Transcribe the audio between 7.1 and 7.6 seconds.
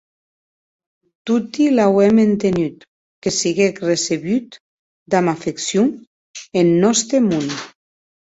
mon.